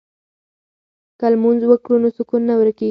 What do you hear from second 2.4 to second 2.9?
نه ورکيږي.